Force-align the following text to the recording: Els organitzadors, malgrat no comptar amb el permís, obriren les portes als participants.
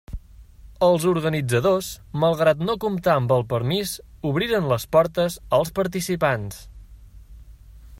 Els 0.85 1.03
organitzadors, 1.09 1.89
malgrat 2.23 2.63
no 2.69 2.77
comptar 2.85 3.15
amb 3.21 3.35
el 3.37 3.45
permís, 3.53 3.93
obriren 4.33 4.73
les 4.75 4.89
portes 4.97 5.41
als 5.61 5.77
participants. 5.83 6.63